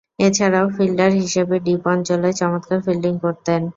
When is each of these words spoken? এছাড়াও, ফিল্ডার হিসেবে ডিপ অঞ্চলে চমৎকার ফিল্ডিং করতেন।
এছাড়াও, 0.19 0.65
ফিল্ডার 0.75 1.11
হিসেবে 1.21 1.55
ডিপ 1.65 1.83
অঞ্চলে 1.87 2.29
চমৎকার 2.39 2.79
ফিল্ডিং 2.85 3.13
করতেন। 3.23 3.61